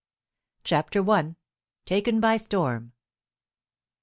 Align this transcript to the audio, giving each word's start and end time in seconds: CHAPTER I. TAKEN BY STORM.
CHAPTER 0.63 1.07
I. 1.11 1.35
TAKEN 1.85 2.19
BY 2.19 2.37
STORM. 2.37 2.93